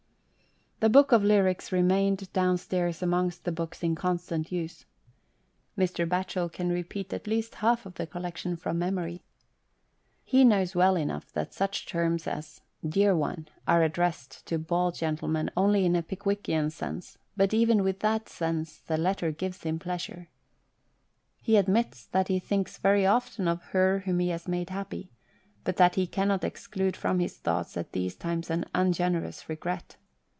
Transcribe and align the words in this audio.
The 0.83 0.89
book 0.89 1.11
of 1.11 1.23
Lyrics 1.23 1.71
remained 1.71 2.33
downstairs 2.33 3.03
amongst 3.03 3.43
the 3.45 3.51
books 3.51 3.83
in 3.83 3.93
constant 3.93 4.51
use. 4.51 4.85
Mr. 5.77 6.07
Batchel 6.09 6.51
can 6.51 6.69
repeat 6.71 7.13
at 7.13 7.27
least 7.27 7.53
half 7.61 7.85
of 7.85 7.93
the 7.93 8.07
collection 8.07 8.55
from 8.55 8.79
memory. 8.79 9.21
He 10.23 10.43
knows 10.43 10.73
well 10.73 10.95
enough 10.95 11.31
that 11.33 11.53
such 11.53 11.85
terms 11.85 12.25
as 12.25 12.61
"dear 12.83 13.15
one" 13.15 13.47
are 13.67 13.83
addressed 13.83 14.43
to 14.47 14.57
bald 14.57 14.95
gentlemen 14.95 15.51
only 15.55 15.85
in 15.85 15.95
a 15.95 16.01
Pickwickian 16.01 16.71
sense, 16.71 17.19
but 17.37 17.53
even 17.53 17.83
with 17.83 17.99
that 17.99 18.27
sense 18.27 18.79
the 18.79 18.97
letter 18.97 19.31
gives 19.31 19.61
him 19.61 19.77
pleasure. 19.77 20.29
He 21.43 21.57
admits 21.57 22.07
that 22.07 22.27
he 22.27 22.39
thinks 22.39 22.79
very 22.79 23.05
often 23.05 23.47
of 23.47 23.61
"her 23.65 23.99
whom 23.99 24.17
he 24.17 24.29
has 24.29 24.47
made 24.47 24.71
happy," 24.71 25.11
but 25.63 25.77
that 25.77 25.93
he 25.93 26.07
cannot 26.07 26.43
exclude 26.43 26.97
from 26.97 27.19
his 27.19 27.37
thoughts 27.37 27.77
at 27.77 27.91
these 27.91 28.15
times 28.15 28.49
an 28.49 28.65
ungenerous 28.73 29.47
regret. 29.47 29.97